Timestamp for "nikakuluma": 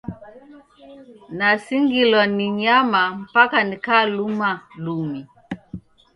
3.67-4.49